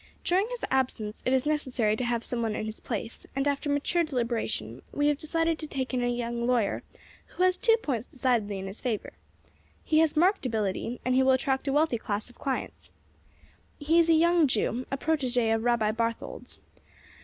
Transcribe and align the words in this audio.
During 0.23 0.49
his 0.49 0.65
absence 0.71 1.21
it 1.27 1.31
is 1.31 1.45
necessary 1.45 1.95
to 1.95 2.03
have 2.03 2.25
some 2.25 2.41
one 2.41 2.55
in 2.55 2.65
his 2.65 2.79
place; 2.79 3.27
and, 3.35 3.47
after 3.47 3.69
mature 3.69 4.03
deliberation, 4.03 4.81
we 4.91 5.05
have 5.09 5.17
decided 5.19 5.59
to 5.59 5.67
take 5.67 5.93
in 5.93 6.01
a 6.01 6.07
young 6.07 6.47
lawyer 6.47 6.81
who 7.27 7.43
has 7.43 7.55
two 7.55 7.77
points 7.83 8.07
decidedly 8.07 8.57
in 8.57 8.65
his 8.65 8.81
favor. 8.81 9.13
He 9.83 9.99
has 9.99 10.17
marked 10.17 10.47
ability, 10.47 10.99
and 11.05 11.13
he 11.13 11.21
will 11.21 11.33
attract 11.33 11.67
a 11.67 11.71
wealthy 11.73 11.99
class 11.99 12.31
of 12.31 12.39
clients. 12.39 12.89
He 13.77 13.99
is 13.99 14.09
a 14.09 14.13
young 14.15 14.47
Jew, 14.47 14.87
a 14.91 14.97
protege 14.97 15.51
of 15.51 15.63
Rabbi 15.65 15.91
Barthold's. 15.91 16.57